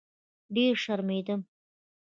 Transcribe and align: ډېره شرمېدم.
ډېره 0.55 0.79
شرمېدم. 0.83 1.41